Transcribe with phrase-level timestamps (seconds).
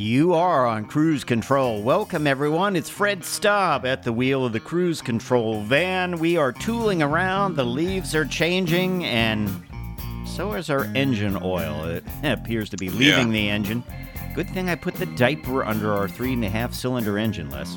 [0.00, 1.82] You are on cruise control.
[1.82, 2.74] Welcome, everyone.
[2.74, 6.18] It's Fred Staub at the wheel of the cruise control van.
[6.18, 9.50] We are tooling around, the leaves are changing, and
[10.24, 11.84] so is our engine oil.
[11.84, 13.32] It appears to be leaving Yeah.
[13.32, 13.84] the engine.
[14.34, 17.76] Good thing I put the diaper under our three and a half cylinder engine, Les.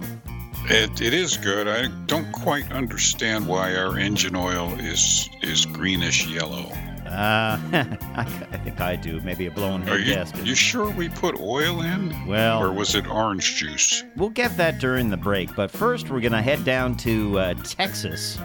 [0.70, 1.68] It, it is good.
[1.68, 6.72] I don't quite understand why our engine oil is is greenish yellow.
[7.14, 7.60] Uh,
[8.16, 9.22] I, I think I do.
[9.22, 10.46] Maybe a blown Are head you, gasket.
[10.46, 12.26] you sure we put oil in?
[12.28, 14.04] Well- or was it orange juice?
[14.18, 17.54] We'll get that during the break, but first we're going to head down to uh,
[17.64, 18.40] Texas.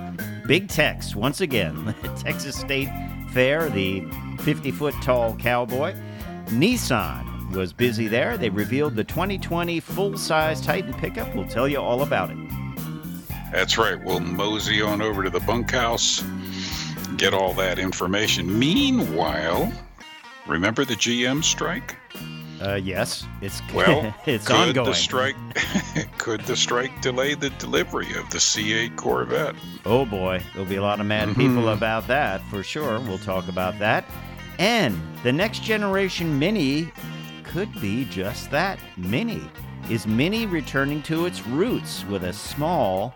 [0.47, 1.95] Big Tex, once again.
[2.19, 2.89] Texas State
[3.33, 4.07] Fair, the
[4.41, 5.95] 50 foot tall cowboy.
[6.47, 8.37] Nissan was busy there.
[8.39, 11.35] They revealed the 2020 full size Titan pickup.
[11.35, 12.37] We'll tell you all about it.
[13.53, 14.03] That's right.
[14.03, 16.23] We'll mosey on over to the bunkhouse,
[17.19, 18.58] get all that information.
[18.58, 19.72] Meanwhile,
[20.47, 21.97] remember the GM strike?
[22.61, 24.86] Uh, yes, it's Well, it's could ongoing.
[24.91, 25.36] the strike
[26.19, 29.55] could the strike delay the delivery of the C8 Corvette?
[29.86, 31.41] Oh boy, there'll be a lot of mad Mm-hmm.
[31.41, 32.98] people about that for sure.
[33.00, 34.05] We'll talk about that.
[34.58, 36.91] And the next generation Mini
[37.44, 39.48] could be just that Mini.
[39.89, 43.14] Is Mini returning to its roots with a small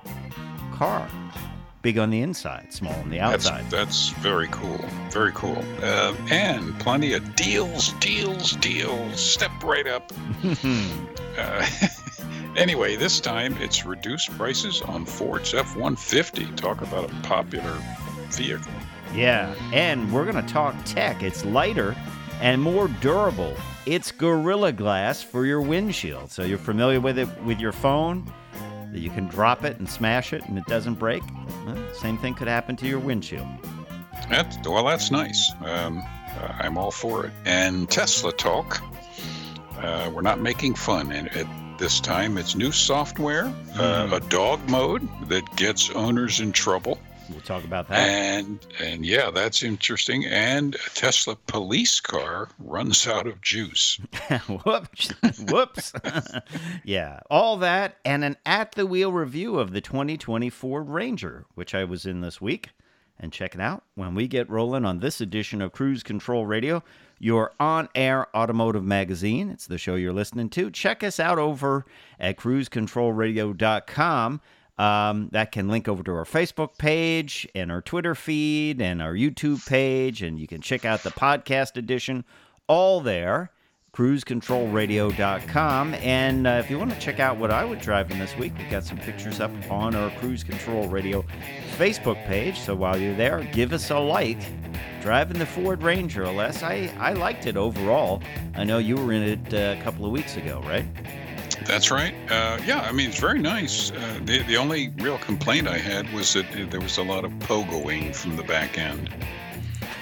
[0.73, 1.09] car?
[1.83, 3.69] Big on the inside, small on the That's outside.
[3.69, 4.79] that's very cool,
[5.11, 9.21] very cool, uh, and plenty of deals, deals, deals.
[9.21, 10.13] Step right up.
[11.39, 11.69] uh,
[12.57, 16.57] anyway, this time it's reduced prices on Ford's F-150.
[16.57, 17.77] Talk about a popular
[18.29, 18.73] vehicle.
[19.13, 21.23] Yeah, and we're going to talk tech.
[21.25, 21.97] It's lighter
[22.41, 23.57] and more durable.
[23.87, 26.31] It's Gorilla Glass for your windshield.
[26.31, 28.33] So you're familiar with it with your phone,
[28.93, 31.23] that you can drop it and smash it and it doesn't break.
[31.67, 33.49] Well, same thing could happen to your windshield.
[34.29, 35.53] That's well, that's nice.
[35.65, 37.33] Um, uh, I'm all for it.
[37.45, 38.81] And Tesla talk.
[39.79, 41.47] Uh, we're not making fun and at
[41.79, 42.39] this time.
[42.39, 46.99] It's new software, uh, a dog mode that gets owners in trouble.
[47.33, 48.09] We'll talk about that.
[48.09, 50.27] And and yeah, that's interesting.
[50.27, 53.99] And a Tesla police car runs out of juice.
[54.65, 55.11] Whoops.
[55.51, 55.93] Whoops.
[56.85, 61.85] yeah, all that and an at the wheel review of the 2024 Ranger, which I
[61.85, 62.71] was in this week.
[63.19, 66.83] And check it out when we get rolling on this edition of Cruise Control Radio,
[67.21, 69.49] your on air automotive magazine.
[69.49, 70.73] It's the show you're listening to.
[70.73, 71.87] Check us out over
[72.19, 74.41] at cruisecontrolradio.com.
[74.83, 79.15] Um, that can link over to our Facebook page and our Twitter feed and our
[79.15, 82.25] YouTube page, and you can check out the podcast edition
[82.67, 83.53] all there
[83.95, 85.95] cruisecontrolradio.com.
[85.95, 88.71] And uh, if you want to check out what I was driving this week, we've
[88.71, 91.23] got some pictures up on our Cruise Control Radio
[91.77, 92.59] Facebook page.
[92.59, 94.41] So while you're there, give us a like.
[95.03, 98.23] Driving the Ford Ranger, Les, I, I liked it overall.
[98.55, 100.87] I know you were in it uh, a couple of weeks ago, right?
[101.67, 102.15] That's right.
[102.31, 103.91] Uh, yeah, I mean it's very nice.
[103.91, 107.33] Uh, the the only real complaint I had was that there was a lot of
[107.33, 109.11] pogoing from the back end.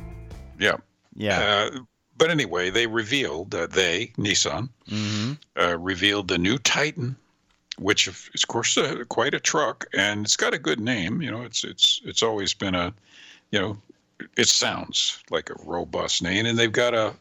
[0.58, 0.76] Yeah.
[1.14, 1.40] Yeah.
[1.40, 1.80] Uh,
[2.18, 7.16] but anyway, they revealed uh, they Nissan hmm uh, revealed the new Titan,
[7.78, 11.22] which of is of course uh, quite a truck, and it's got a good name.
[11.22, 12.92] You know, it's it's it's always been a,
[13.50, 13.78] you know,
[14.36, 17.14] it sounds like a robust name, and they've got a.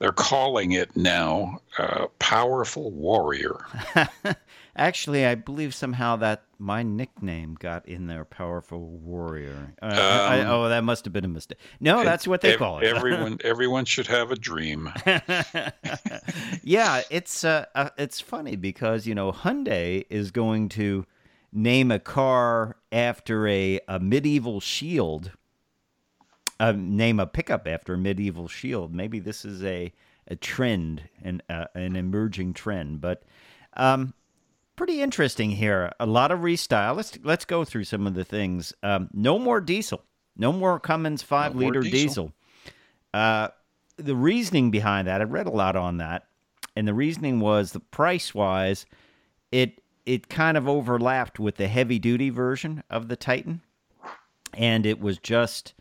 [0.00, 3.58] They're calling it now uh, Powerful Warrior.
[4.76, 9.74] Actually, I believe somehow that my nickname got in there, Powerful Warrior.
[9.82, 11.58] Uh, I- I- Um, oh, that must have been a mistake.
[11.80, 12.84] No, that's what they Ev- call it.
[12.84, 14.90] Everyone, everyone should have a dream.
[16.62, 21.04] yeah, it's uh, uh, it's funny because you know Hyundai is going to
[21.52, 25.32] name a car after a, a medieval shield.
[26.60, 28.94] Uh, name a pickup after a medieval shield.
[28.94, 29.92] Maybe this is a
[30.28, 33.22] a trend and uh, an emerging trend, but
[33.76, 34.12] um,
[34.76, 35.90] pretty interesting here.
[35.98, 36.94] A lot of restyle.
[36.94, 38.74] Let's let's go through some of the things.
[38.82, 40.04] Um, no more diesel.
[40.36, 41.98] No more Cummins five No liter diesel.
[41.98, 42.32] diesel.
[43.14, 43.48] Uh,
[43.96, 46.26] the reasoning behind that, I read a lot on that,
[46.76, 48.86] and the reasoning was the price wise,
[49.50, 53.62] it it kind of overlapped with the heavy duty version of the Titan,
[54.54, 55.74] and it was just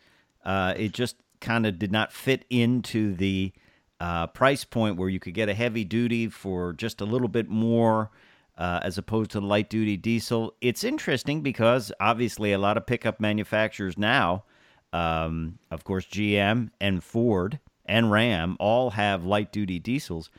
[0.46, 3.52] uh, it just kind of did not fit into the
[4.00, 7.50] uh, price point where you could get a heavy duty for just a little bit
[7.50, 8.12] more.
[8.58, 13.18] Uh, as opposed to light duty diesel, it's interesting because obviously a lot of pickup
[13.18, 14.44] manufacturers now,
[14.92, 20.30] um, of course, GM and Ford and Ram all have light duty diesels.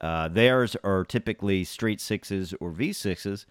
[0.00, 3.46] Uh, theirs are typically straight sixes or V6s.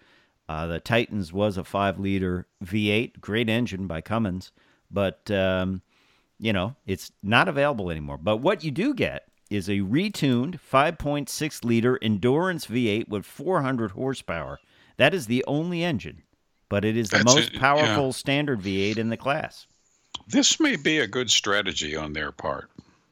[0.48, 4.50] Uh, the Titans was a five liter V8, great engine by Cummins,
[4.90, 5.82] but um,
[6.38, 8.18] you know it's not available anymore.
[8.18, 14.58] But what you do get is a retuned 5.6 liter endurance V8 with 400 horsepower.
[14.98, 16.22] That is the only engine,
[16.68, 17.60] but it is the That's most it, yeah.
[17.60, 19.66] powerful standard V8 in the class.
[20.26, 22.70] This may be a good strategy on their part.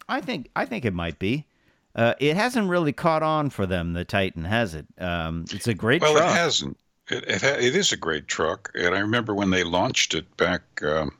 [0.09, 1.47] I think I think it might be.
[1.95, 4.87] Uh, it hasn't really caught on for them, the Titan, has it?
[4.99, 6.13] Um, it's a great truck.
[6.13, 6.35] Well, truck.
[6.35, 6.79] it hasn't.
[7.09, 10.37] It, it, ha- it is a great truck, and I remember when they launched it
[10.37, 11.17] back, um,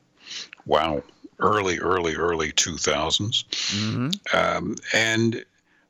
[0.67, 1.01] wow,
[1.39, 3.45] early, early, early 2000s.
[3.73, 5.43] hmm Um, and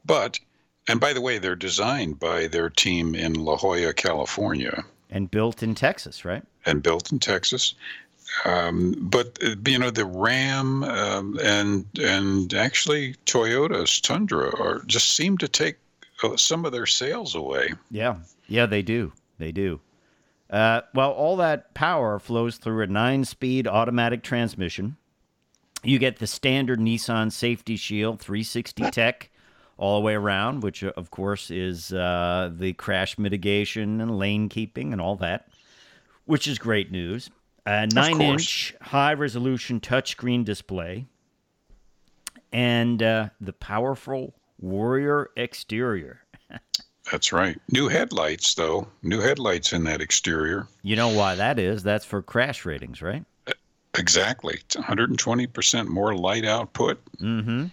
[0.05, 0.39] but,
[0.87, 5.61] and by the way, they're designed by their team in La Jolla, California, And built
[5.63, 6.43] in Texas, right?
[6.65, 7.75] and built in Texas.
[8.45, 15.15] Um, but uh, you know the Ram um, and and actually Toyota's Tundra are just
[15.15, 15.77] seem to take
[16.23, 17.73] uh, some of their sales away.
[17.89, 18.17] Yeah,
[18.47, 19.13] yeah, they do.
[19.39, 19.79] They do.
[20.49, 24.97] Uh, well, all that power flows through a nine-speed automatic transmission.
[25.87, 29.29] You get the standard Nissan Safety Shield 360 Tech
[29.77, 34.49] all the way around, which uh, of course is uh, the crash mitigation and lane
[34.49, 35.47] keeping and all that,
[36.25, 37.29] which is great news.
[37.65, 41.05] A nine-inch high-resolution touchscreen display,
[42.51, 46.21] and uh, the powerful Warrior exterior.
[47.11, 47.57] That's right.
[47.71, 48.87] New headlights, though.
[49.03, 50.67] New headlights in that exterior.
[50.81, 51.83] You know why that is?
[51.83, 53.23] That's for crash ratings, right?
[53.97, 54.59] Exactly.
[54.69, 57.03] 120% more light output.
[57.17, 57.65] Mm-hmm.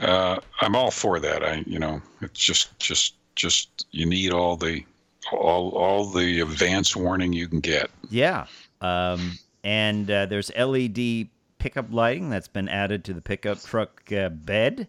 [0.00, 1.44] Uh, I'm all for that.
[1.44, 4.84] I, you know, it's just, just, just you need all the,
[5.32, 7.90] all, all the advance warning you can get.
[8.10, 8.46] Yeah.
[8.80, 14.28] Um, and uh, there's LED pickup lighting that's been added to the pickup truck uh,
[14.28, 14.88] bed.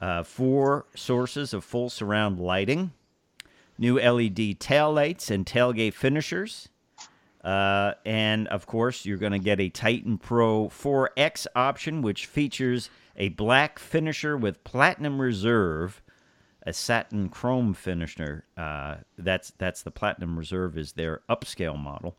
[0.00, 2.92] Uh, four sources of full surround lighting.
[3.78, 6.68] New LED tail lights and tailgate finishers.
[7.44, 12.90] Uh, and of course, you're going to get a Titan Pro 4X option, which features
[13.16, 16.02] a black finisher with platinum reserve,
[16.66, 18.44] a satin chrome finisher.
[18.56, 22.16] Uh, that's that's the platinum reserve is their upscale model.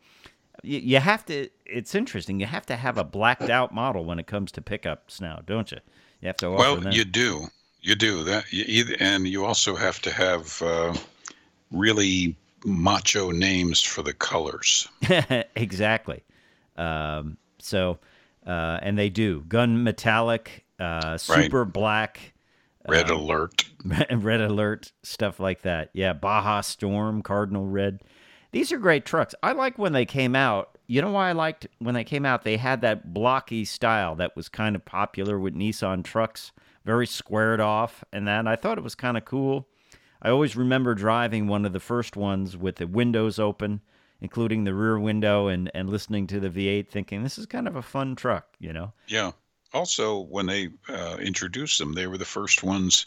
[0.63, 1.49] You, you have to.
[1.65, 2.39] It's interesting.
[2.39, 5.71] You have to have a blacked out model when it comes to pickups now, don't
[5.71, 5.79] you?
[6.21, 6.91] You have to Well, them.
[6.91, 7.47] you do,
[7.81, 10.93] you do that, you, either, and you also have to have uh,
[11.71, 12.35] really
[12.65, 14.87] macho names for the colors.
[15.55, 16.23] exactly.
[16.77, 17.99] Um, so,
[18.45, 22.33] uh, and they do gun metallic, uh, super black,
[22.87, 23.65] Red alert.
[24.11, 25.89] red alert, stuff like that.
[25.93, 28.01] Yeah, Baja Storm, Cardinal Red.
[28.51, 29.35] These are great trucks.
[29.43, 30.77] I like when they came out.
[30.87, 32.43] You know why I liked when they came out?
[32.43, 36.51] They had that blocky style that was kind of popular with Nissan trucks,
[36.83, 39.67] very squared off, and that I thought it was kind of cool.
[40.21, 43.81] I always remember driving one of the first ones with the windows open,
[44.21, 47.75] including the rear window, and, and listening to the V8, thinking this is kind of
[47.75, 48.91] a fun truck, you know?
[49.07, 49.31] Yeah.
[49.73, 53.05] Also, when they uh, introduced them, they were the first ones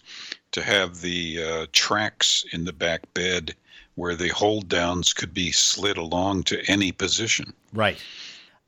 [0.53, 3.55] to have the uh, tracks in the back bed
[3.95, 7.53] where the hold downs could be slid along to any position.
[7.73, 7.99] Right.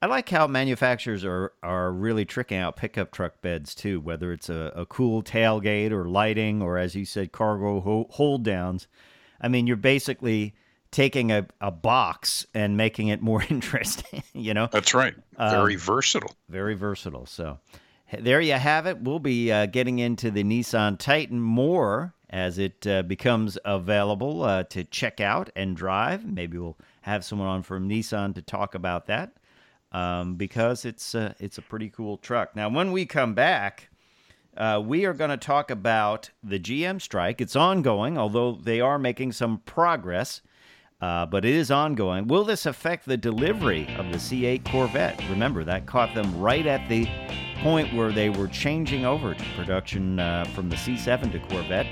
[0.05, 4.51] I like how manufacturers are, are really tricking out pickup truck beds too, whether it's
[4.51, 8.87] a, a cool tailgate or lighting or, as you said, cargo ho- hold downs.
[9.41, 10.55] I mean, you're basically
[10.91, 14.69] taking a, a box and making it more interesting, you know?
[14.71, 15.15] That's right.
[15.39, 16.37] Very versatile.
[16.51, 17.25] Very versatile.
[17.25, 17.61] So
[18.13, 19.01] there you have it.
[19.01, 24.65] We'll be uh, getting into the Nissan Titan more as it uh, becomes available uh,
[24.65, 26.27] to check out and drive.
[26.27, 29.33] Maybe we'll have someone on from Nissan to talk about that
[29.95, 32.55] um, because it's uh, it's a pretty cool truck.
[32.55, 33.89] Now, when we come back,
[34.57, 37.41] uh, we are going to talk about the GM strike.
[37.41, 40.43] It's ongoing, although they are making some progress.
[41.01, 42.27] Uh, but it is ongoing.
[42.29, 45.23] Will this affect the delivery of the C8 Corvette?
[45.29, 47.07] Remember, that caught them right at the
[47.59, 51.87] point where they were changing over to production uh, from the C7 to Corvette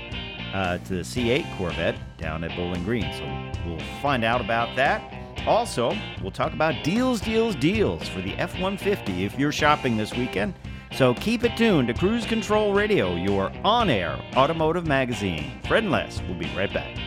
[0.53, 3.03] uh, to the C8 Corvette down at Bowling Green.
[3.13, 5.12] So we'll find out about that.
[5.45, 10.13] Also, we'll talk about deals, deals, deals for the F 150 if you're shopping this
[10.13, 10.53] weekend.
[10.95, 15.51] So keep it tuned to Cruise Control Radio, your on air automotive magazine.
[15.67, 16.97] Fred and Les will be right back.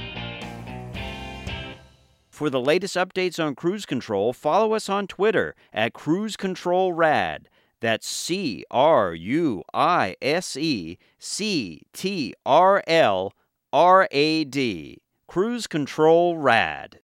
[2.29, 7.49] For the latest updates on cruise control, follow us on Twitter at Cruise Control Rad.
[7.81, 13.33] That's C R U I S E C T R L
[13.73, 14.99] R A D.
[15.27, 17.01] Cruise Control Rad.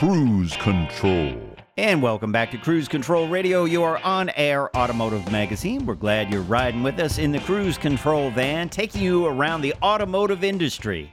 [0.00, 1.38] Cruise Control.
[1.76, 5.84] And welcome back to Cruise Control Radio, your on air automotive magazine.
[5.84, 9.74] We're glad you're riding with us in the Cruise Control van, taking you around the
[9.82, 11.12] automotive industry.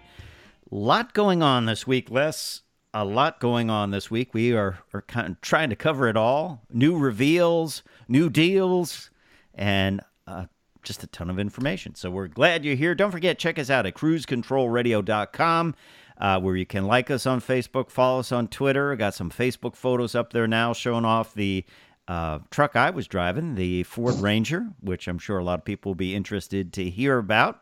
[0.71, 2.61] Lot going on this week, Les.
[2.93, 4.33] A lot going on this week.
[4.33, 9.09] We are, are kind of trying to cover it all new reveals, new deals,
[9.53, 10.45] and uh,
[10.81, 11.93] just a ton of information.
[11.95, 12.95] So we're glad you're here.
[12.95, 15.75] Don't forget, check us out at cruisecontrolradio.com
[16.19, 18.95] uh, where you can like us on Facebook, follow us on Twitter.
[18.95, 21.65] Got some Facebook photos up there now showing off the
[22.07, 25.91] uh, truck I was driving, the Ford Ranger, which I'm sure a lot of people
[25.91, 27.59] will be interested to hear about.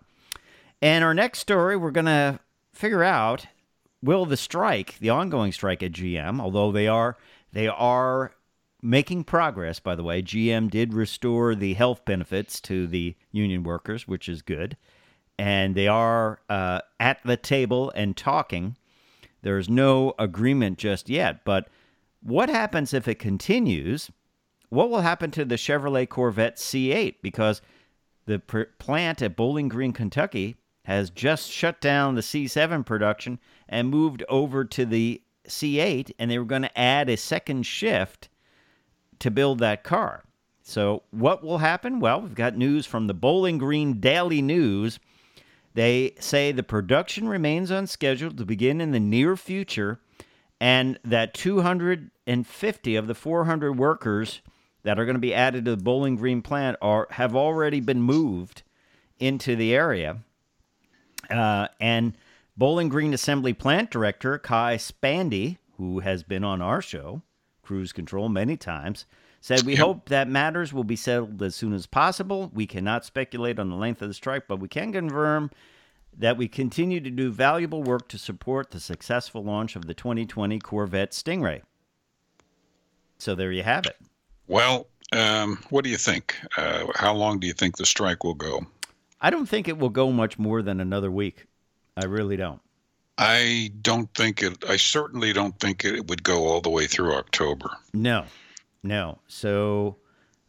[0.81, 2.39] And our next story, we're going to
[2.73, 3.47] figure out
[4.01, 7.17] will the strike, the ongoing strike at GM, although they are
[7.51, 8.33] they are
[8.81, 9.79] making progress.
[9.79, 14.41] By the way, GM did restore the health benefits to the union workers, which is
[14.41, 14.77] good
[15.37, 18.77] and they are uh, at the table and talking.
[19.41, 21.67] There's no agreement just yet, but
[22.21, 24.09] what happens if it continues?
[24.69, 27.15] What will happen to the Chevrolet Corvette C8?
[27.21, 27.61] Because
[28.25, 33.39] the plant at Bowling Green, Kentucky, has just shut down the C7 production
[33.69, 38.29] and moved over to the C8, and they were going to add a second shift
[39.19, 40.23] to build that car.
[40.61, 41.99] So, what will happen?
[41.99, 44.99] Well, we've got news from the Bowling Green Daily News
[45.75, 49.99] they say the production remains on schedule to begin in the near future,
[50.59, 54.41] and that 250 of the 400 workers
[54.83, 58.01] that are going to be added to the Bowling Green plant are have already been
[58.01, 58.63] moved
[59.19, 60.19] into the area.
[61.29, 62.15] Uh, and
[62.55, 67.21] Bowling Green Assembly Plant Director Kai Spande, who has been on our show,
[67.61, 69.05] Cruise Control, many times,
[69.45, 72.49] said, We hope that matters will be settled as soon as possible.
[72.51, 75.51] We cannot speculate on the length of the strike, but we can confirm
[76.17, 80.57] that we continue to do valuable work to support the successful launch of the 2020
[80.57, 81.61] Corvette Stingray.
[83.19, 83.97] So there you have it.
[84.47, 86.35] Well, um, what do you think?
[86.57, 88.65] Uh, how long do you think the strike will go?
[89.21, 91.45] I don't think it will go much more than another week.
[91.95, 92.61] I really don't.
[93.19, 97.13] I don't think it, I certainly don't think it would go all the way through
[97.13, 97.69] October.
[97.93, 98.25] No,
[98.85, 99.19] no.
[99.27, 99.97] So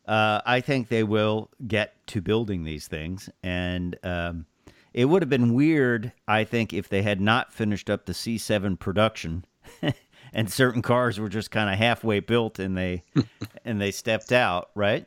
[0.07, 3.29] uh, I think they will get to building these things.
[3.43, 4.47] And um,
[4.95, 8.79] it would have been weird, I think, if they had not finished up the C7
[8.79, 9.45] production
[10.33, 13.03] and certain cars were just kind of halfway built and they
[13.65, 15.07] and they stepped out, right?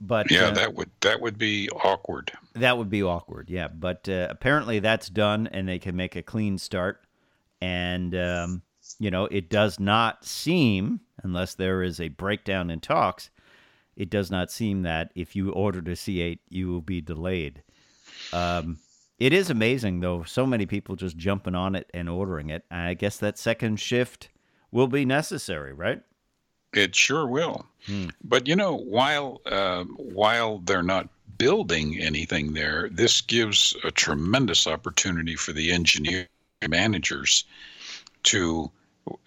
[0.00, 2.32] But yeah, uh, that would that would be awkward.
[2.54, 3.48] that would be awkward.
[3.48, 7.04] Yeah, but uh, apparently that's done and they can make a clean start.
[7.60, 8.62] And um,
[8.98, 13.30] you know, it does not seem, unless there is a breakdown in talks,
[13.96, 17.62] it does not seem that if you ordered a C8, you will be delayed.
[18.32, 18.78] Um,
[19.18, 22.64] it is amazing, though, so many people just jumping on it and ordering it.
[22.70, 24.30] I guess that second shift
[24.70, 26.02] will be necessary, right?
[26.72, 27.66] It sure will.
[27.86, 28.08] Hmm.
[28.24, 34.66] But you know, while uh, while they're not building anything there, this gives a tremendous
[34.66, 36.26] opportunity for the engineer
[36.68, 37.44] managers
[38.24, 38.70] to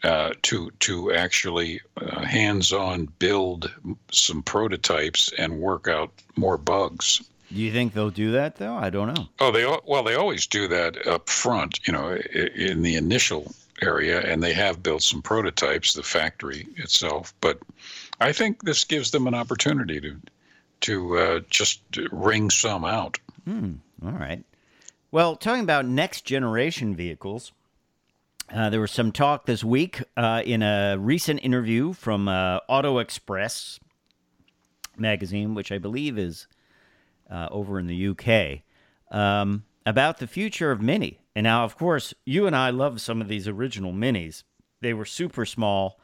[0.03, 3.71] uh, to to actually uh, hands-on build
[4.11, 7.21] some prototypes and work out more bugs.
[7.51, 8.75] Do you think they'll do that though?
[8.75, 9.27] I don't know.
[9.39, 14.21] Oh, they well they always do that up front, you know, in the initial area,
[14.21, 17.33] and they have built some prototypes, the factory itself.
[17.41, 17.59] But
[18.19, 20.15] I think this gives them an opportunity to
[20.81, 23.19] to uh, just wring some out.
[23.47, 24.43] All right.
[25.11, 27.51] Well, talking about next generation vehicles,
[28.53, 32.99] uh, there was some talk this week uh, in a recent interview from uh, Auto
[32.99, 33.79] Express
[34.97, 36.47] magazine, which I believe is
[37.29, 38.61] uh, over in the UK,
[39.11, 41.19] um, about the future of Mini.
[41.35, 44.43] And now, of course, you and I love some of these original Minis.
[44.81, 45.99] They were super small.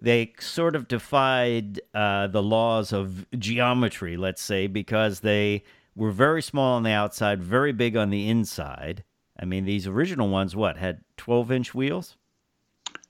[0.00, 5.64] They sort of defied uh, the laws of geometry, let's say, because they
[5.96, 9.02] were very small on the outside, very big on the inside.
[9.40, 12.16] I mean, these original ones, what, had 12 inch wheels?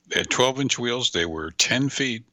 [0.08, 1.10] They had 12-inch wheels.
[1.10, 2.25] They were 10 feet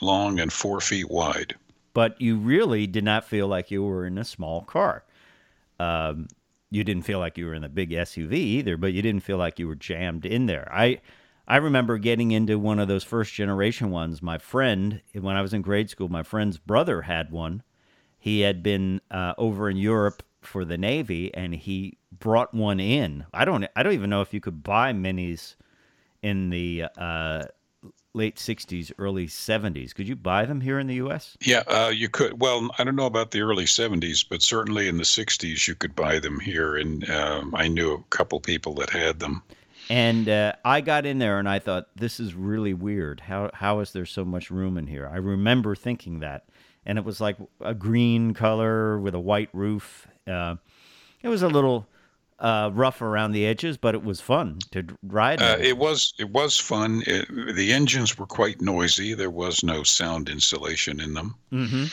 [0.00, 1.54] long and four feet wide.
[1.92, 5.04] but you really did not feel like you were in a small car.
[5.78, 6.28] Um,
[6.70, 9.38] you didn't feel like you were in a big SUV either, but you didn't feel
[9.38, 10.70] like you were jammed in there.
[10.72, 11.00] I
[11.48, 14.22] I remember getting into one of those first generation ones.
[14.22, 17.64] My friend, when I was in grade school, my friend's brother had one.
[18.18, 23.24] He had been uh, over in Europe for the Navy, and he brought one in.
[23.32, 25.56] I don't I don't even know if you could buy minis
[26.22, 27.44] in the uh,
[28.14, 29.94] late '60s, early '70s.
[29.94, 31.36] Could you buy them here in the U.S.?
[31.40, 32.40] Yeah, uh, you could.
[32.40, 35.94] Well, I don't know about the early 70s, but certainly in the 60s, you could
[35.94, 36.76] buy them here.
[36.76, 39.42] And um, I knew a couple people that had them.
[39.90, 43.20] And uh, I got in there and I thought, this is really weird.
[43.20, 45.08] How how is there so much room in here?
[45.12, 46.44] I remember thinking that,
[46.86, 50.06] and it was like a green color with a white roof.
[50.30, 50.56] Uh,
[51.22, 51.86] it was a little
[52.38, 55.42] uh, rough around the edges, but it was fun to ride.
[55.42, 57.02] Uh, it was it was fun.
[57.06, 59.14] It, the engines were quite noisy.
[59.14, 61.84] There was no sound insulation in them, hmm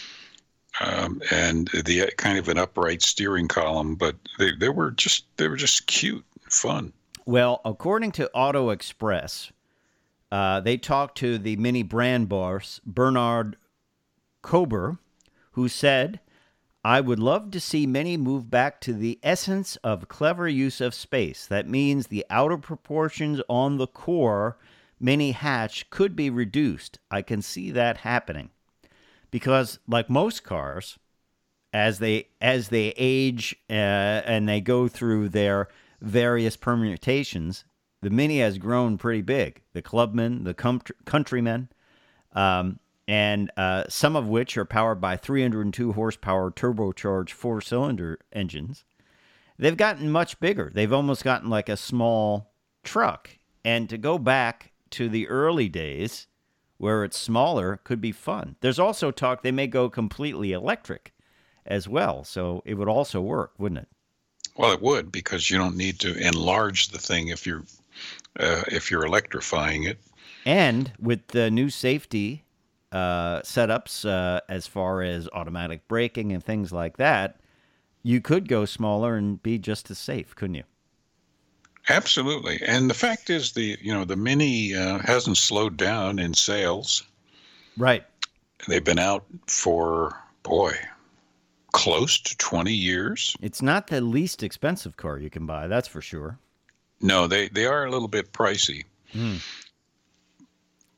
[0.79, 3.95] um, and the kind of an upright steering column.
[3.95, 6.93] But they, they were just they were just cute, fun.
[7.25, 9.51] Well, according to Auto Express,
[10.31, 13.57] uh, they talked to the mini brand boss, Bernard
[14.43, 14.99] Körber,
[15.51, 16.19] who said,
[16.87, 20.93] I would love to see Mini move back to the essence of clever use of
[20.93, 21.45] space.
[21.45, 24.57] That means the outer proportions on the core
[24.97, 26.99] mini hatch could be reduced.
[27.11, 28.51] I can see that happening.
[29.31, 30.97] Because, like most cars,
[31.73, 35.67] as they as they age uh, and they go through their
[35.99, 37.65] various permutations,
[38.01, 39.61] the Mini has grown pretty big.
[39.73, 41.67] The Clubman, the com- Countryman,
[42.31, 48.83] um, and uh, some of which are powered by 302 horsepower turbocharged four cylinder engines.
[49.57, 50.71] They've gotten much bigger.
[50.73, 52.51] They've almost gotten like a small
[52.83, 53.37] truck.
[53.63, 56.27] And to go back to the early days
[56.77, 58.55] where it's smaller could be fun.
[58.61, 61.13] There's also talk they may go completely electric
[61.65, 62.23] as well.
[62.23, 63.87] So it would also work, wouldn't it?
[64.55, 67.63] Well, it would because you don't need to enlarge the thing if you're
[68.39, 69.99] uh, if you're electrifying it.
[70.45, 72.43] And with the new safety
[72.91, 77.39] uh, setups, uh, as far as automatic braking and things like that,
[78.03, 80.63] you could go smaller and be just as safe, couldn't you?
[81.89, 86.33] Absolutely, and the fact is, the you know the Mini uh, hasn't slowed down in
[86.33, 87.03] sales.
[87.77, 88.03] Right.
[88.67, 90.73] They've been out for boy,
[91.71, 93.37] close to twenty years.
[93.41, 96.39] It's not the least expensive car you can buy, that's for sure.
[96.99, 98.83] No, they they are a little bit pricey,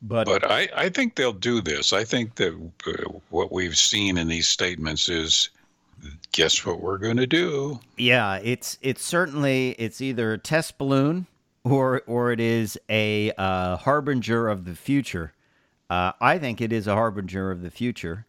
[0.01, 1.91] But, but I I think they'll do this.
[1.93, 2.53] I think that
[2.87, 2.91] uh,
[3.29, 5.49] what we've seen in these statements is,
[6.31, 7.79] guess what we're going to do.
[7.97, 11.27] yeah, it's it's certainly it's either a test balloon
[11.65, 15.33] or or it is a uh, harbinger of the future.
[15.89, 18.25] Uh, I think it is a harbinger of the future,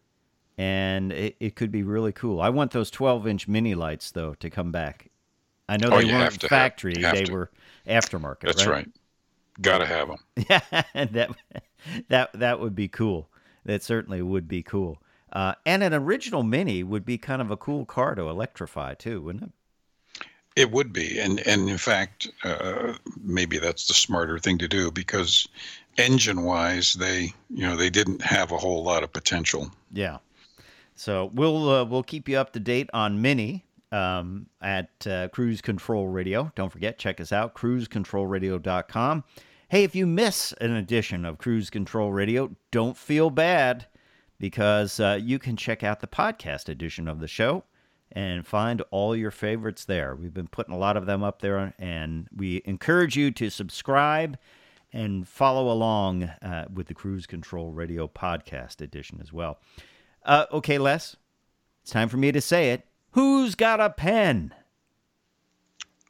[0.57, 2.41] and it, it could be really cool.
[2.41, 5.09] I want those 12 inch mini lights though to come back.
[5.69, 7.31] I know Oh, they you weren't to have- factory; have they to.
[7.31, 7.49] were
[7.87, 8.41] aftermarket.
[8.41, 8.85] That's right.
[8.85, 8.93] Got
[9.61, 10.17] to have them.
[10.49, 10.61] Yeah,
[10.93, 11.29] that
[12.09, 13.29] that that would be cool.
[13.65, 15.01] That certainly would be cool.
[15.31, 19.21] Uh, and an original Mini would be kind of a cool car to electrify too,
[19.21, 19.51] wouldn't it?
[20.55, 24.91] It would be, and and in fact, uh, maybe that's the smarter thing to do
[24.91, 25.47] because
[25.97, 29.71] engine-wise, they you know they didn't have a whole lot of potential.
[29.91, 30.17] Yeah.
[30.95, 35.61] So we'll uh, we'll keep you up to date on Mini um, at uh, Cruise
[35.61, 36.51] Control Radio.
[36.55, 39.23] Don't forget, check us out, cruisecontrolradio.com.
[39.69, 43.87] Hey, if you miss an edition of Cruise Control Radio, don't feel bad
[44.37, 47.63] because uh, you can check out the podcast edition of the show
[48.11, 50.15] and find all your favorites there.
[50.15, 54.37] We've been putting a lot of them up there, and we encourage you to subscribe
[54.91, 59.59] and follow along uh, with the Cruise Control Radio podcast edition as well.
[60.25, 61.15] Uh, okay, Les,
[61.81, 62.85] it's time for me to say it.
[63.11, 64.53] Who's got a pen?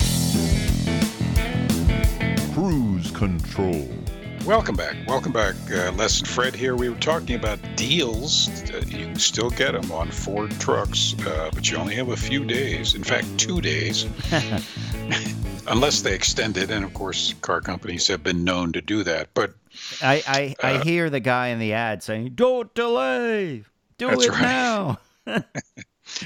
[2.55, 4.06] Cruise Control.
[4.47, 4.95] Welcome back.
[5.05, 5.55] Welcome back.
[5.69, 6.77] Uh, Les and Fred here.
[6.77, 8.47] We were talking about deals.
[8.71, 12.15] Uh, you can still get them on Ford trucks, uh, but you only have a
[12.15, 12.95] few days.
[12.95, 14.05] In fact, two days.
[15.67, 16.71] Unless they extend it.
[16.71, 19.27] And of course, car companies have been known to do that.
[19.33, 19.53] But
[20.01, 23.65] I, I, I hear the guy in the ad saying, Don't delay.
[23.97, 24.41] Do it right.
[24.41, 24.99] now.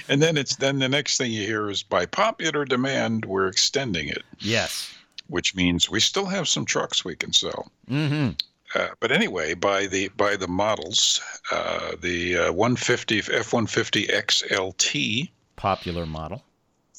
[0.07, 4.09] and then it's then the next thing you hear is by popular demand, we're extending
[4.09, 4.93] it, Yes.
[5.31, 7.71] Which means we still have some trucks we can sell.
[7.89, 8.31] Mm-hmm.
[8.75, 16.05] Uh, but anyway, by the by the models, uh, the uh, 150 F150 XLT, Popular
[16.05, 16.43] model.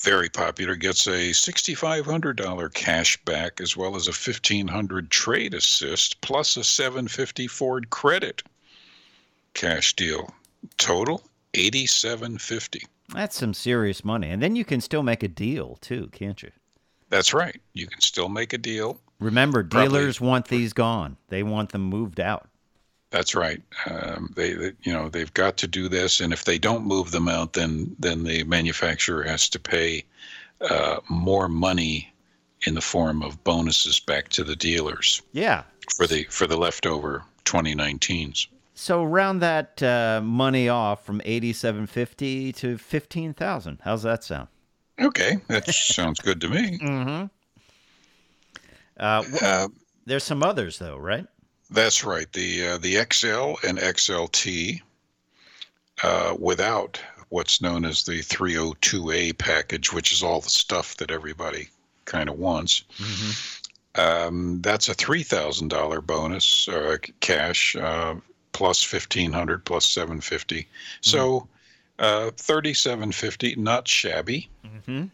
[0.02, 6.56] very popular, gets a $6,500 cash back as well as a 1500 trade assist plus
[6.56, 8.42] a 750 Ford credit
[9.54, 10.32] cash deal.
[10.76, 11.22] Total
[11.54, 12.86] 8750.
[13.14, 14.30] That's some serious money.
[14.30, 16.50] And then you can still make a deal, too, can't you?
[17.12, 17.60] That's right.
[17.74, 18.98] You can still make a deal.
[19.20, 19.88] Remember, Probably.
[20.00, 21.18] dealers want these gone.
[21.28, 22.48] They want them moved out.
[23.10, 23.60] That's right.
[23.88, 27.10] Um, they, they, you know, they've got to do this, and if they don't move
[27.10, 30.04] them out, then then the manufacturer has to pay
[30.62, 32.10] uh, more money
[32.66, 35.64] in the form of bonuses back to the dealers Yeah.
[35.94, 38.46] for the for the leftover 2019s.
[38.74, 43.80] So round that uh, money off from eighty-seven fifty to fifteen thousand.
[43.84, 44.48] How's that sound?
[45.00, 46.78] Okay, that sounds good to me.
[46.78, 47.26] Mm-hmm.
[48.98, 49.68] Uh, wh- Uh,
[50.06, 51.26] there's some others though, right?
[51.70, 52.30] that's right.
[52.32, 54.82] The uh, the XL and XLT
[56.02, 57.00] uh, without
[57.30, 61.68] what's known as the 302A package, which is all the stuff that everybody
[62.04, 62.84] kind of wants.
[63.94, 68.14] Um, that's a three thousand dollar bonus uh, cash uh,
[68.52, 70.66] plus fifteen hundred plus seven fifty.
[71.00, 71.46] So
[71.98, 74.48] uh, thirty seven fifty, not shabby.
[74.66, 75.04] Mm-hmm.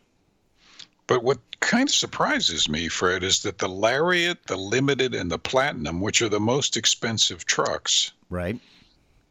[1.06, 5.38] But what kind of surprises me, Fred, is that the Lariat, the Limited, and the
[5.38, 8.60] Platinum, which are the most expensive trucks, Right.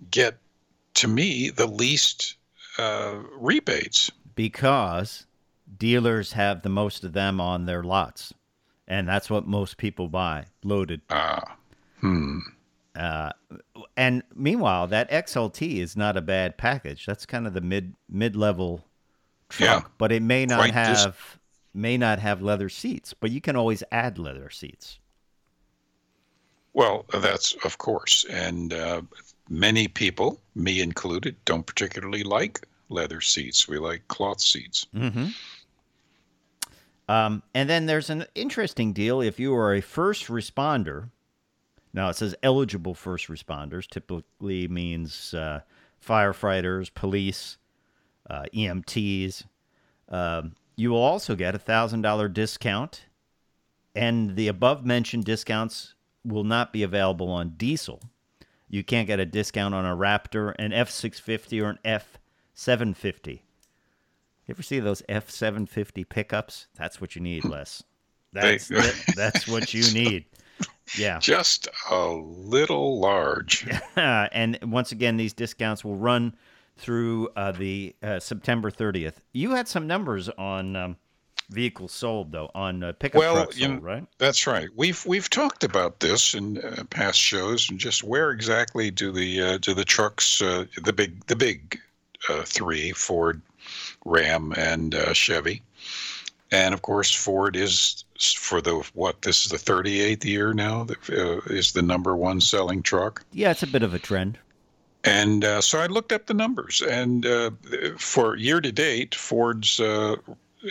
[0.09, 0.37] get
[0.95, 2.35] to me the least
[2.79, 4.11] uh, rebates.
[4.33, 5.27] Because
[5.77, 8.33] dealers have the most of them on their lots,
[8.87, 11.01] and that's what most people buy loaded.
[11.11, 11.57] Ah,
[12.01, 12.39] hmm.
[12.97, 13.31] Uh,
[13.95, 17.05] and meanwhile, that XLT is not a bad package.
[17.05, 18.83] That's kind of the mid mid level
[19.49, 19.89] truck, Yeah.
[19.99, 21.39] but it may not Quite dis- have
[21.73, 23.13] may not have leather seats.
[23.13, 24.99] But you can always add leather seats.
[26.73, 29.01] Well, that's of course, and uh,
[29.49, 33.67] many people, me included, don't particularly like leather seats.
[33.67, 34.87] We like cloth seats.
[34.95, 35.27] Mm-hmm.
[37.09, 41.09] Um, and then there's an interesting deal if you are a first responder.
[41.93, 43.87] Now it says eligible first responders.
[43.87, 45.61] Typically means uh,
[46.05, 47.57] firefighters, police,
[48.29, 49.45] uh, EMTs.
[50.09, 53.05] Um, you will also get a thousand dollar discount,
[53.95, 58.01] and the above mentioned discounts will not be available on diesel.
[58.69, 61.79] You can't get a discount on a Raptor, an F650, or an
[62.55, 63.27] F750.
[64.47, 66.67] You ever see those F750 pickups?
[66.75, 67.83] That's what you need, Les.
[68.33, 68.69] That's,
[69.15, 70.25] that's what you need.
[70.97, 71.19] Yeah.
[71.19, 73.67] Just a little large.
[73.95, 76.35] and once again, these discounts will run
[76.77, 79.15] through uh, the uh, September 30th.
[79.33, 80.97] You had some numbers on um,
[81.49, 84.05] vehicles sold, though, on uh, pickup Well, trucks sold, know, right?
[84.17, 84.69] That's right.
[84.75, 89.41] We've we've talked about this in uh, past shows, and just where exactly do the
[89.41, 91.79] uh, do the trucks, uh, the big the big
[92.29, 93.41] uh, three, Ford,
[94.05, 95.61] Ram, and uh, Chevy,
[96.51, 98.03] and of course Ford is
[98.35, 102.41] for the what this is the 38th year now that uh, is the number one
[102.41, 103.23] selling truck.
[103.31, 104.37] Yeah, it's a bit of a trend.
[105.03, 107.51] And uh, so I looked up the numbers, and uh,
[107.97, 110.17] for year to date, Ford's uh,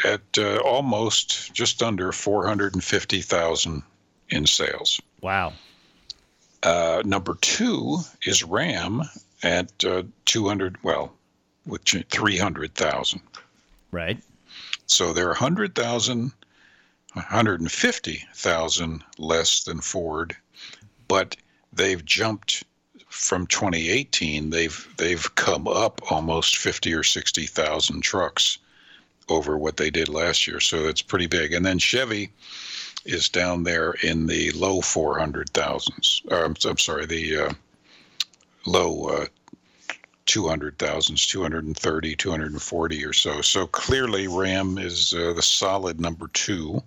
[0.05, 3.83] at uh, almost just under 450,000
[4.31, 5.01] in sales.
[5.23, 5.53] Wow.
[6.63, 9.03] Uh, number two is Ram
[9.43, 11.13] at uh, 200, well,
[11.67, 13.21] with 300,000.
[13.91, 14.19] Right.
[14.87, 16.33] So they're 100,000,
[17.13, 20.37] 150,000 less than Ford,
[21.09, 21.37] but
[21.73, 22.65] they've jumped
[23.09, 24.51] from 2018.
[24.51, 28.59] They've they've come up almost 50 or 60,000 trucks
[29.29, 30.61] over what they did last year.
[30.61, 31.53] So it's pretty big.
[31.53, 32.31] And then Chevy
[33.05, 36.31] is down there in the low 400,000s.
[36.31, 37.53] Or, I'm, I'm sorry, the uh,
[38.67, 39.27] low uh,
[40.27, 43.41] 200,000s, 230, 240 or so.
[43.41, 46.83] So clearly Ram is uh, the solid number two.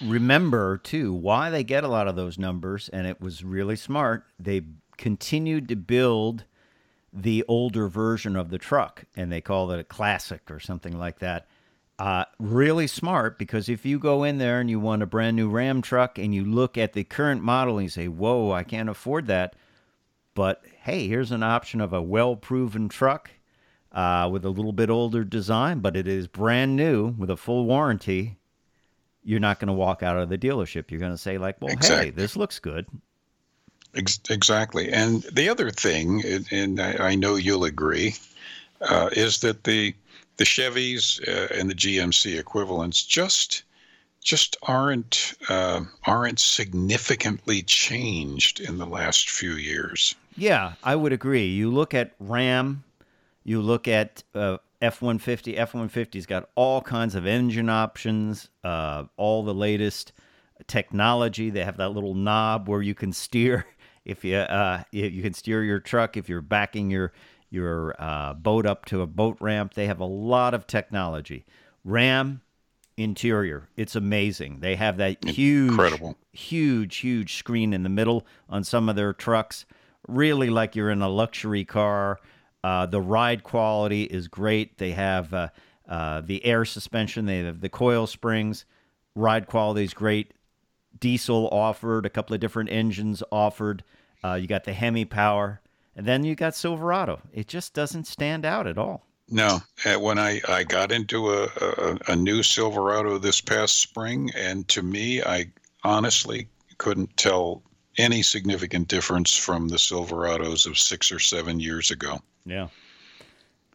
[0.00, 4.24] Remember, too, why they get a lot of those numbers, and it was really smart.
[4.38, 4.62] They
[4.96, 6.44] continued to build
[7.12, 11.18] the older version of the truck, and they called it a classic or something like
[11.20, 11.46] that.
[11.98, 15.48] Uh, really smart because if you go in there and you want a brand new
[15.48, 18.88] Ram truck and you look at the current model and you say, Whoa, I can't
[18.88, 19.54] afford that.
[20.38, 23.28] But hey, here's an option of a well proven truck
[23.90, 27.66] uh, with a little bit older design, but it is brand new with a full
[27.66, 28.38] warranty.
[29.24, 30.92] You're not going to walk out of the dealership.
[30.92, 32.86] You're going to say, like, well, hey, this looks good.
[33.96, 34.92] Ex- exactly.
[34.92, 36.22] And the other thing,
[36.52, 38.14] and- I know you'll agree,
[38.80, 39.92] uh, is that the
[40.36, 43.64] the Chevys uh, and the GMC equivalents just
[44.22, 50.14] just aren't uh, aren't significantly changed in the last few years.
[50.38, 51.46] Yeah, I would agree.
[51.46, 52.84] You look at Ram,
[53.44, 55.56] you look at uh, F 150.
[55.56, 60.12] F 150's got all kinds of engine options, uh, all the latest
[60.66, 61.50] technology.
[61.50, 63.66] They have that little knob where you can steer
[64.04, 67.12] if you uh, you you can steer your truck if you're backing your
[67.50, 69.74] your uh, boat up to a boat ramp.
[69.74, 71.44] They have a lot of technology.
[71.84, 72.42] Ram
[72.96, 74.58] interior, it's amazing.
[74.60, 76.16] They have that huge, Incredible.
[76.32, 79.64] huge, huge screen in the middle on some of their trucks.
[80.08, 82.18] Really like you're in a luxury car.
[82.64, 84.78] Uh, the ride quality is great.
[84.78, 85.48] They have uh,
[85.88, 87.26] uh, the air suspension.
[87.26, 88.64] They have the coil springs.
[89.14, 90.32] Ride quality is great.
[90.98, 92.06] Diesel offered.
[92.06, 93.84] A couple of different engines offered.
[94.24, 95.60] Uh, you got the Hemi power,
[95.94, 97.20] and then you got Silverado.
[97.32, 99.04] It just doesn't stand out at all.
[99.30, 104.30] No, uh, when I, I got into a, a, a new Silverado this past spring,
[104.34, 105.52] and to me, I
[105.84, 107.62] honestly couldn't tell
[107.98, 112.20] any significant difference from the Silverados of six or seven years ago.
[112.46, 112.68] Yeah.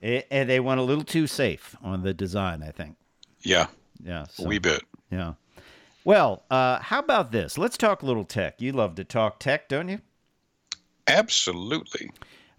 [0.02, 2.98] It, and they went a little too safe on the design, I think.
[3.42, 3.68] Yeah,
[4.04, 4.24] Yeah.
[4.24, 4.84] a so- wee bit.
[5.12, 5.34] Yeah.
[6.06, 7.58] Well, uh, how about this?
[7.58, 8.60] Let's talk a little tech.
[8.62, 10.00] You love to talk tech, don't you?
[11.08, 12.12] Absolutely.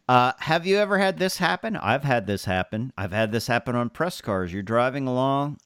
[0.08, 1.76] Uh, have you ever had this happen?
[1.76, 2.92] I've had this happen.
[2.96, 4.52] I've had this happen on press cars.
[4.52, 5.58] You're driving along,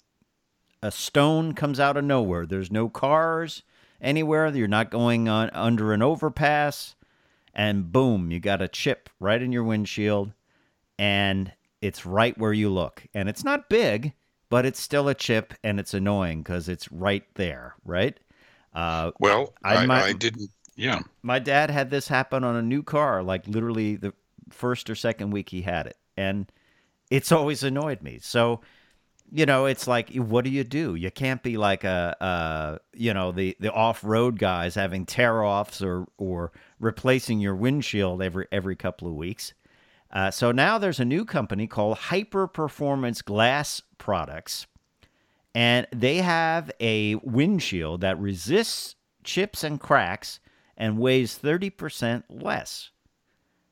[0.82, 2.46] a stone comes out of nowhere.
[2.46, 3.62] There's no cars
[4.00, 4.48] anywhere.
[4.48, 6.94] You're not going on under an overpass,
[7.54, 10.32] and boom, you got a chip right in your windshield,
[10.98, 13.04] and it's right where you look.
[13.14, 14.12] And it's not big,
[14.48, 18.18] but it's still a chip, and it's annoying because it's right there, right?
[18.74, 20.50] Uh, Well, I I, might- I didn't.
[20.76, 21.00] Yeah.
[21.22, 24.12] my dad had this happen on a new car, like literally the
[24.50, 25.96] first or second week he had it.
[26.16, 26.50] And
[27.10, 28.20] it's always annoyed me.
[28.22, 28.60] So,
[29.30, 30.94] you know, it's like, what do you do?
[30.94, 35.42] You can't be like a, uh, you know, the, the off road guys having tear
[35.42, 39.52] offs or, or replacing your windshield every, every couple of weeks.
[40.10, 44.66] Uh, so now there's a new company called Hyper Performance Glass Products
[45.54, 50.40] and they have a windshield that resists chips and cracks
[50.76, 52.90] and weighs 30% less.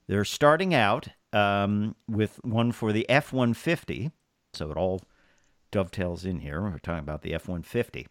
[0.09, 4.11] They're starting out um, with one for the F 150,
[4.53, 5.03] so it all
[5.77, 6.63] dovetails in here.
[6.63, 8.07] We're talking about the F 150.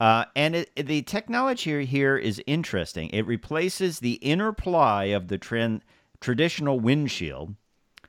[0.00, 3.08] Uh, and it, the technology here is interesting.
[3.10, 5.82] It replaces the inner ply of the tran-
[6.20, 7.54] traditional windshield,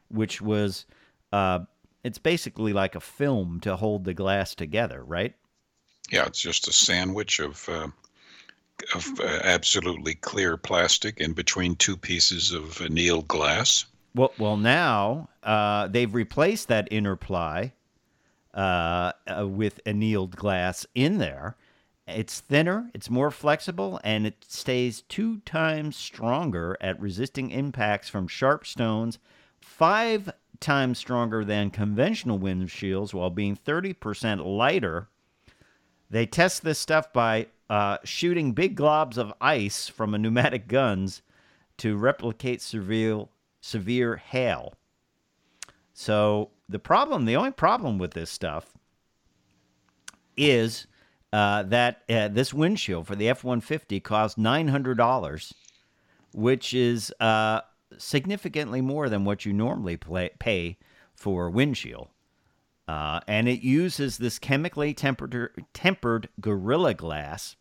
[0.07, 0.87] which was,
[1.31, 1.59] uh,
[2.03, 5.35] it's basically like a film to hold the glass together, right?
[6.11, 7.89] Yeah, it's just a sandwich of uh,
[8.95, 13.85] of uh, absolutely clear plastic in between two pieces of annealed glass.
[14.15, 17.73] Well, well, now uh, they've replaced that inner ply
[18.53, 21.55] uh, uh, with annealed glass in there.
[22.07, 28.27] It's thinner, it's more flexible, and it stays two times stronger at resisting impacts from
[28.27, 29.19] sharp stones,
[29.61, 35.07] five times stronger than conventional windshields, while being 30% lighter.
[36.09, 41.21] They test this stuff by uh, shooting big globs of ice from pneumatic guns
[41.77, 43.27] to replicate severe
[43.61, 44.73] severe hail.
[45.93, 48.73] So the problem, the only problem with this stuff
[50.35, 50.87] is
[51.31, 55.53] uh, that uh, this windshield for the F one fifty cost nine hundred dollars,
[56.33, 57.61] which is uh,
[57.97, 60.77] significantly more than what you normally play, pay
[61.15, 62.07] for a windshield.
[62.87, 67.55] Uh, and it uses this chemically tempered, tempered Gorilla Glass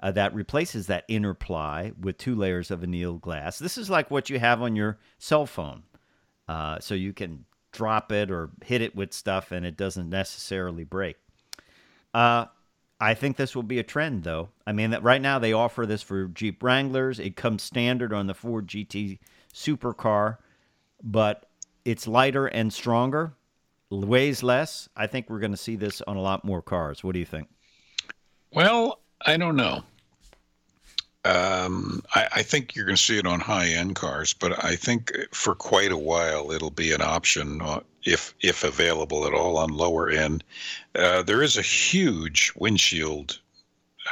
[0.00, 3.58] uh, that replaces that inner ply with two layers of annealed glass.
[3.58, 5.82] This is like what you have on your cell phone.
[6.46, 10.84] Uh, so you can drop it or hit it with stuff and it doesn't necessarily
[10.84, 11.16] break.
[12.12, 12.46] Uh,
[13.00, 14.50] I think this will be a trend, though.
[14.66, 17.18] I mean, that right now they offer this for Jeep Wranglers.
[17.18, 19.18] It comes standard on the Ford GT
[19.54, 20.36] supercar,
[21.02, 21.46] but
[21.84, 23.32] it's lighter and stronger,
[23.88, 24.88] weighs less.
[24.94, 27.02] I think we're going to see this on a lot more cars.
[27.02, 27.48] What do you think?
[28.52, 29.82] Well, I don't know.
[31.24, 35.12] Um, I, I, think you're going to see it on high-end cars, but I think
[35.32, 39.68] for quite a while it'll be an option, uh, if if available at all, on
[39.68, 40.42] lower end.
[40.94, 43.38] Uh, there is a huge windshield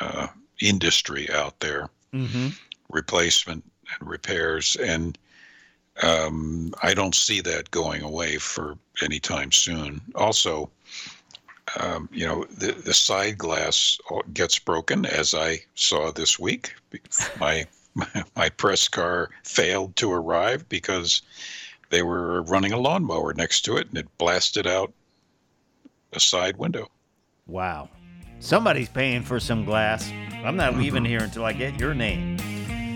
[0.02, 0.26] uh,
[0.60, 2.48] industry out there, mm-hmm.
[2.90, 3.64] replacement
[3.98, 5.16] and repairs, and
[6.02, 10.00] um, I don't see that going away for any time soon.
[10.14, 10.70] Also,
[11.76, 13.98] um, you know, the, the side glass
[14.32, 16.74] gets broken, as I saw this week.
[17.38, 21.22] My, my, my press car failed to arrive because
[21.90, 24.92] they were running a lawnmower next to it and it blasted out
[26.12, 26.90] a side window.
[27.46, 27.88] Wow.
[28.40, 30.10] Somebody's paying for some glass.
[30.44, 32.36] I'm not leaving here until I get your name.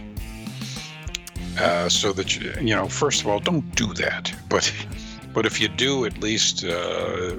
[1.60, 4.32] Uh, so that you, you know, first of all, don't do that.
[4.48, 4.72] But
[5.32, 7.36] but if you do, at least uh,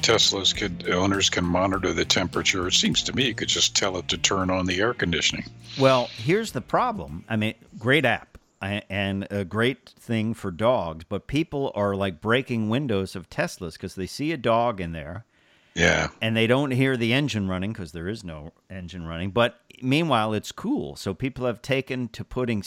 [0.00, 2.66] Teslas could owners can monitor the temperature.
[2.68, 5.44] It seems to me you could just tell it to turn on the air conditioning.
[5.78, 7.24] Well, here's the problem.
[7.28, 12.68] I mean, great app and a great thing for dogs, but people are like breaking
[12.68, 15.26] windows of Teslas because they see a dog in there.
[15.74, 16.08] Yeah.
[16.22, 19.32] And they don't hear the engine running because there is no engine running.
[19.32, 20.96] But meanwhile, it's cool.
[20.96, 22.62] So people have taken to putting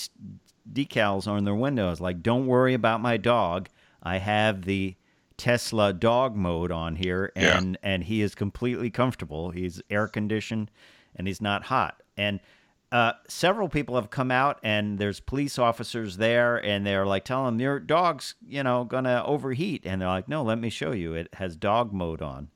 [0.72, 3.70] decals on their windows like, don't worry about my dog.
[4.08, 4.96] I have the
[5.36, 7.90] Tesla dog mode on here, and yeah.
[7.90, 9.52] and he is completely comfortable.
[9.52, 10.72] He's air conditioned,
[11.16, 12.02] and he's not hot.
[12.16, 12.40] And
[12.92, 17.58] uh, several people have come out, and there's police officers there, and they're like telling
[17.58, 21.14] them your dog's you know gonna overheat, and they're like, no, let me show you.
[21.14, 22.50] It has dog mode on.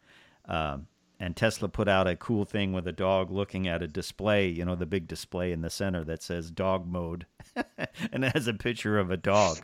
[0.46, 0.88] Um,
[1.20, 4.66] and Tesla put out a cool thing with a dog looking at a display, you
[4.66, 7.28] know, the big display in the center that says dog mode.
[8.12, 9.60] and it has a picture of a dog.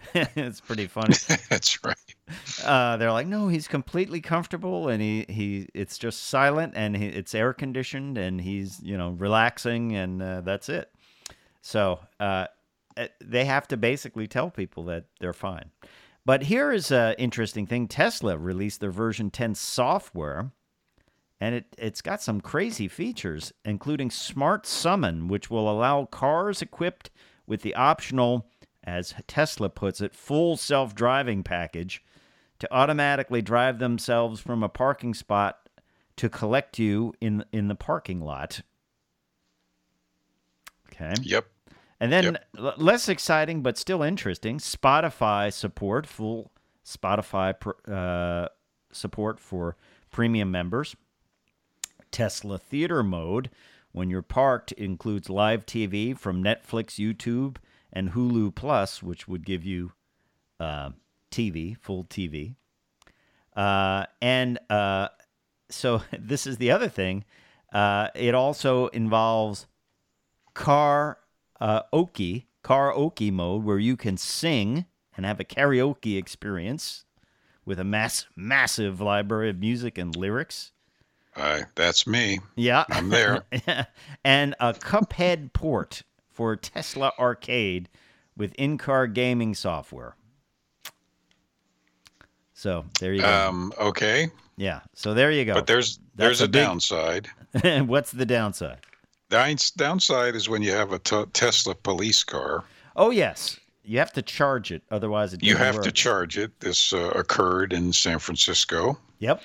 [0.14, 1.14] it's pretty funny.
[1.48, 1.96] That's right.
[2.64, 7.06] Uh, they're like, no, he's completely comfortable, and he, he it's just silent, and he,
[7.06, 10.92] it's air conditioned, and he's you know relaxing, and uh, that's it.
[11.62, 12.46] So uh,
[12.96, 15.70] eh, they have to basically tell people that they're fine.
[16.24, 20.52] But here is an interesting thing: Tesla released their version 10 software,
[21.40, 27.10] and it it's got some crazy features, including Smart Summon, which will allow cars equipped
[27.46, 28.46] with the optional
[28.88, 32.02] as Tesla puts it, full self driving package
[32.58, 35.68] to automatically drive themselves from a parking spot
[36.16, 38.62] to collect you in in the parking lot.
[40.92, 41.14] Okay.
[41.22, 41.46] Yep.
[42.00, 42.74] And then Yep.
[42.78, 46.50] less exciting but still interesting, Spotify support, full
[46.84, 48.48] Spotify pr- uh,
[48.92, 49.76] support for
[50.10, 50.96] premium members.
[52.10, 53.50] Tesla Theater mode,
[53.92, 57.56] when you're parked, includes live TV from Netflix, YouTube,
[57.92, 59.92] and Hulu Plus, which would give you
[60.60, 60.90] uh,
[61.30, 62.54] TV, full TV.
[63.56, 65.08] Uh, and uh,
[65.68, 67.24] so this is the other thing.
[67.72, 69.66] Uh, it also involves
[70.54, 71.18] car
[71.60, 74.86] uh, oki, karaoke mode, where you can sing
[75.16, 77.04] and have a karaoke experience
[77.64, 80.72] with a mass, massive library of music and lyrics.
[81.36, 82.40] Uh, that's me.
[82.56, 82.84] Yeah.
[82.90, 83.44] I'm there.
[84.24, 86.02] and a Cuphead port
[86.38, 87.88] for Tesla Arcade
[88.36, 90.14] with in car gaming software.
[92.54, 93.28] So there you go.
[93.48, 94.82] Um, okay, yeah.
[94.94, 95.54] So there you go.
[95.54, 97.28] but there's That's there's a a, big- downside.
[97.86, 98.78] What's the downside?
[99.30, 102.62] The downside is when you have a t- Tesla police car,
[102.94, 103.58] Oh, yes.
[103.82, 104.82] You have to charge it.
[104.92, 106.60] Otherwise, it you have to charge it.
[106.60, 108.96] This uh, occurred in San Francisco.
[109.18, 109.42] Yep.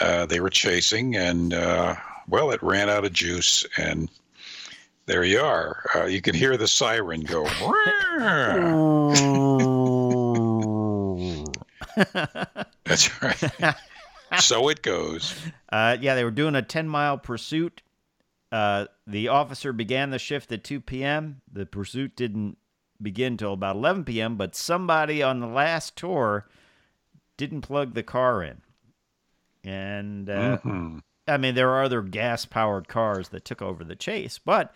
[0.00, 1.94] Uh, they were chasing, and uh,
[2.28, 4.08] well, it ran out of juice, and
[5.06, 5.84] there you are.
[5.94, 7.44] Uh, you can hear the siren go.
[12.84, 13.74] That's right.
[14.40, 15.34] so it goes.
[15.70, 17.82] Uh, yeah, they were doing a 10 mile pursuit.
[18.52, 21.40] Uh, the officer began the shift at 2 p.m.
[21.52, 22.56] The pursuit didn't
[23.02, 26.46] begin till about 11 p.m., but somebody on the last tour
[27.36, 28.60] didn't plug the car in.
[29.64, 31.00] And, uh, Mhm.
[31.26, 34.74] I mean, there are other gas powered cars that took over the chase, but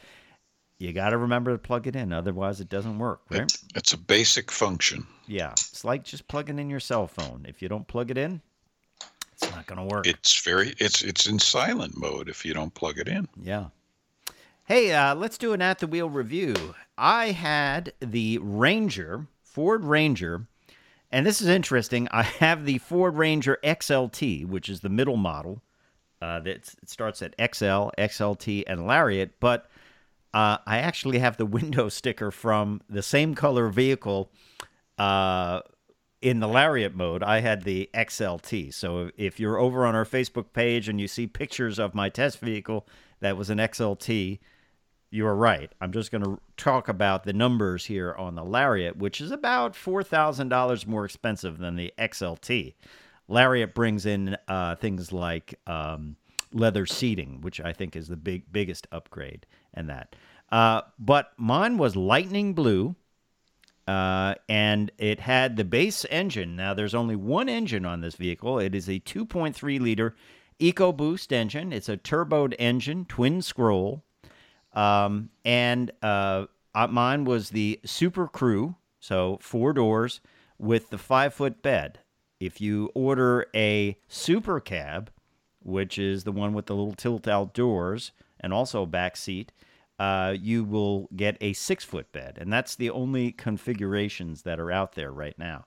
[0.79, 2.13] you got to remember to plug it in.
[2.13, 3.43] Otherwise, it doesn't work, right?
[3.43, 5.07] It's, it's a basic function.
[5.27, 5.51] Yeah.
[5.53, 7.45] It's like just plugging in your cell phone.
[7.49, 8.41] If you don't plug it in,
[9.33, 10.07] it's not going to work.
[10.07, 13.29] It's very it's it's in silent mode if you don't plug it in.
[13.41, 13.67] Yeah.
[14.65, 16.75] Hey, uh, let's do an at the wheel review.
[16.97, 20.47] I had the Ranger, Ford Ranger,
[21.11, 22.07] and this is interesting.
[22.11, 25.63] I have the Ford Ranger XLT, which is the middle model.
[26.21, 29.68] Uh, that it starts at XL, XLT, and Lariat, but
[30.35, 34.31] uh, I actually have the window sticker from the same color vehicle
[34.99, 35.61] uh,
[36.21, 37.23] in the Lariat mode.
[37.23, 38.75] I had the XLT.
[38.75, 42.41] So if you're over on our Facebook page and you see pictures of my test
[42.41, 42.87] vehicle
[43.21, 44.39] that was an XLT,
[45.11, 45.73] you are right.
[45.81, 49.73] I'm just going to talk about the numbers here on the Lariat, which is about
[49.73, 52.75] $4,000 more expensive than the XLT.
[53.29, 56.17] Lariat brings in uh, things like um,
[56.53, 60.15] leather seating, which I think is the big biggest upgrade, and that.
[60.51, 62.97] Uh, but mine was lightning blue,
[63.87, 66.57] uh, and it had the base engine.
[66.57, 68.59] Now, there's only one engine on this vehicle.
[68.59, 70.15] It is a 2.3 liter
[70.61, 71.73] EcoBoost engine.
[71.73, 74.05] It's a turboed engine, twin scroll,
[74.73, 80.21] um, and uh, uh, mine was the Super Crew, so four doors
[80.59, 82.01] with the five foot bed.
[82.41, 85.11] If you order a Super Cab,
[85.61, 89.53] which is the one with the little tilt out doors and also a back seat,
[89.99, 92.39] uh, you will get a six foot bed.
[92.41, 95.67] And that's the only configurations that are out there right now.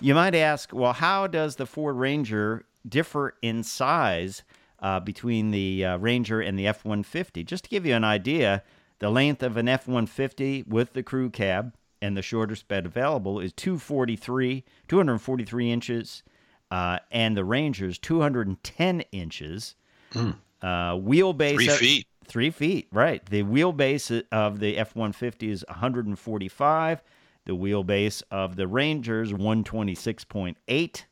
[0.00, 4.42] You might ask, well, how does the Ford Ranger differ in size
[4.80, 7.44] uh, between the uh, Ranger and the F 150?
[7.44, 8.62] Just to give you an idea,
[9.00, 13.38] the length of an F 150 with the crew cab and the shortest bed available
[13.38, 16.22] is 243, 243 inches,
[16.70, 19.76] uh, and the Ranger's 210 inches.
[20.14, 22.06] Uh, wheelbase Three feet.
[22.32, 23.22] Three feet, right.
[23.26, 27.02] The wheelbase of the F 150 is 145.
[27.44, 31.04] The wheelbase of the Ranger's 126.8.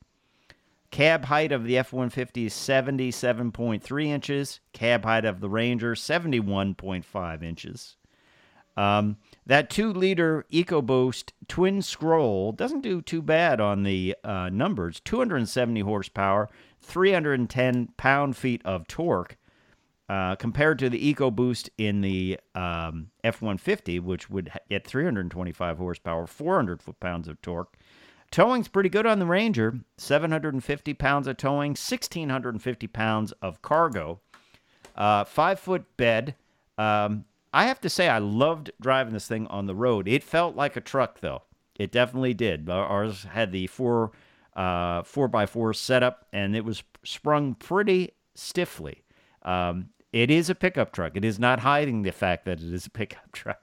[0.90, 4.60] Cab height of the F 150 is 77.3 inches.
[4.72, 7.96] Cab height of the Ranger, 71.5 inches.
[8.78, 15.00] Um, that two liter EcoBoost twin scroll doesn't do too bad on the uh, numbers
[15.00, 16.48] 270 horsepower,
[16.80, 19.36] 310 pound feet of torque.
[20.11, 26.82] Uh, compared to the EcoBoost in the um, F-150, which would get 325 horsepower, 400
[26.82, 27.76] foot-pounds of torque.
[28.32, 34.18] Towing's pretty good on the Ranger, 750 pounds of towing, 1,650 pounds of cargo,
[34.96, 36.34] uh, five-foot bed.
[36.76, 40.08] Um, I have to say, I loved driving this thing on the road.
[40.08, 41.42] It felt like a truck, though.
[41.78, 42.68] It definitely did.
[42.68, 44.11] Ours had the four
[44.56, 49.04] uh, four by four setup, and it was sprung pretty stiffly.
[49.42, 51.16] Um, it is a pickup truck.
[51.16, 53.61] It is not hiding the fact that it is a pickup truck.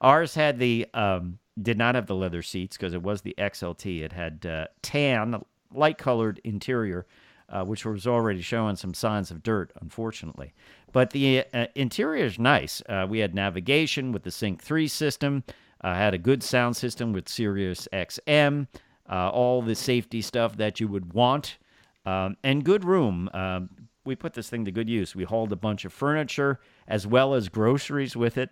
[0.00, 4.02] Ours had the um, did not have the leather seats because it was the XLT.
[4.02, 7.06] It had uh, tan, light colored interior,
[7.48, 10.54] uh, which was already showing some signs of dirt, unfortunately.
[10.92, 12.82] But the uh, interior is nice.
[12.88, 15.44] Uh, we had navigation with the Sync 3 system,
[15.82, 18.66] uh, had a good sound system with Sirius XM,
[19.10, 21.58] uh, all the safety stuff that you would want,
[22.06, 23.28] um, and good room.
[23.34, 23.70] Um,
[24.04, 25.14] we put this thing to good use.
[25.14, 28.50] We hauled a bunch of furniture as well as groceries with it.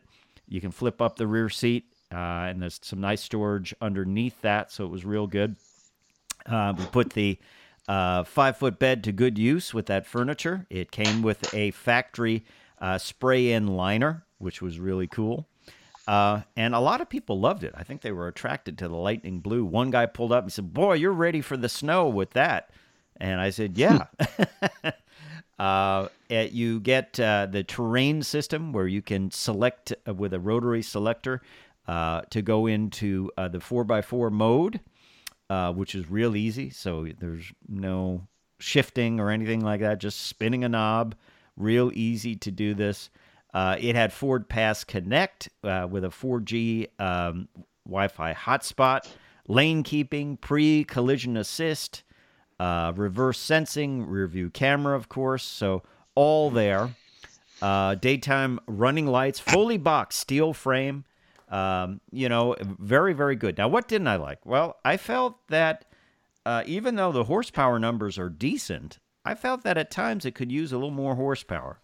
[0.49, 2.17] You can flip up the rear seat, uh,
[2.49, 5.57] and there's some nice storage underneath that, so it was real good.
[6.47, 7.39] Uh, we put the
[7.89, 10.67] uh, five foot bed to good use with that furniture.
[10.71, 12.45] It came with a factory
[12.81, 15.47] uh, spray in liner, which was really cool.
[16.07, 17.73] Uh, and a lot of people loved it.
[17.77, 19.65] I think they were attracted to the lightning blue.
[19.65, 22.71] One guy pulled up and said, Boy, you're ready for the snow with that.
[23.19, 24.07] And I said, Yeah.
[25.61, 30.81] Uh, you get uh, the terrain system where you can select uh, with a rotary
[30.81, 31.43] selector
[31.87, 34.81] uh, to go into uh, the 4x4 mode,
[35.77, 36.71] which is real easy.
[36.71, 38.27] So there's no
[38.59, 41.15] shifting or anything like that, just spinning a knob.
[41.59, 43.11] Real easy to do this.
[43.55, 47.49] It had Ford Pass Connect with a 4G um,
[47.85, 49.07] Wi Fi hotspot,
[49.47, 52.03] lane keeping, pre collision assist
[52.61, 55.43] uh, reverse sensing, rear view camera, of course.
[55.43, 55.83] So
[56.15, 56.91] all there.
[57.63, 61.05] Uh, daytime running lights, fully boxed steel frame.
[61.49, 63.57] Um, you know, very, very good.
[63.59, 64.45] Now, what didn't I like?
[64.45, 65.87] Well, I felt that
[66.45, 70.53] uh, even though the horsepower numbers are decent, I felt that at times it could
[70.53, 71.81] use a little more horsepower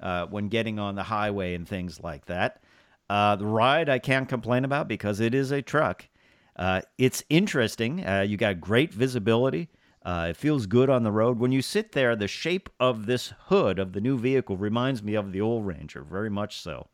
[0.00, 2.62] uh, when getting on the highway and things like that.
[3.08, 6.08] Uh, the ride I can't complain about because it is a truck.
[6.56, 8.04] Uh, it's interesting.
[8.06, 9.68] Uh, you got great visibility.
[10.04, 11.38] Uh, it feels good on the road.
[11.38, 15.14] When you sit there, the shape of this hood of the new vehicle reminds me
[15.14, 16.88] of the old Ranger, very much so.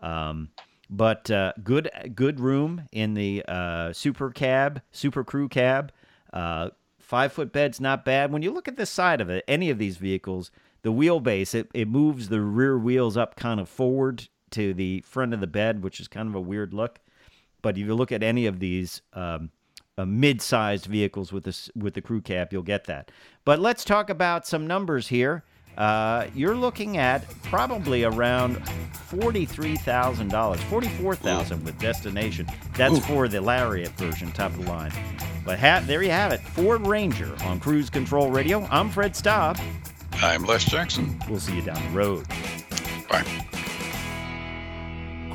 [0.00, 0.50] Um,
[0.88, 5.92] but uh, good, good room in the uh, super cab, super crew cab.
[6.32, 8.32] Uh, five foot bed's not bad.
[8.32, 10.50] When you look at the side of it, any of these vehicles,
[10.82, 15.32] the wheelbase it, it moves the rear wheels up kind of forward to the front
[15.32, 16.98] of the bed, which is kind of a weird look.
[17.62, 19.50] But if you look at any of these um,
[20.00, 23.10] uh, mid-sized vehicles with this with the crew cab, you'll get that.
[23.44, 25.44] But let's talk about some numbers here.
[25.78, 28.56] Uh, you're looking at probably around
[28.92, 32.46] forty-three thousand dollars, forty-four thousand with destination.
[32.76, 34.92] That's for the Lariat version, top of the line.
[35.44, 38.66] But ha- there you have it, Ford Ranger on Cruise Control Radio.
[38.70, 39.58] I'm Fred Staub.
[40.14, 41.18] I'm Les Jackson.
[41.28, 42.26] We'll see you down the road.
[43.08, 43.24] Bye.